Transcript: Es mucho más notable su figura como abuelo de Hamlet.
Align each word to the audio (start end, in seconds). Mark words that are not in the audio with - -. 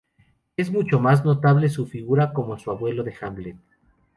Es 0.57 0.71
mucho 0.71 0.99
más 0.99 1.23
notable 1.23 1.69
su 1.69 1.85
figura 1.85 2.33
como 2.33 2.55
abuelo 2.65 3.03
de 3.03 3.13
Hamlet. 3.21 3.57